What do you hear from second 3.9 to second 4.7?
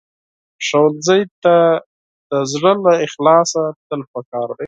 پکار دي